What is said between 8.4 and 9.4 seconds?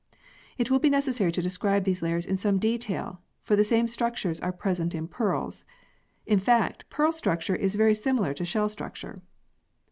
shell structure.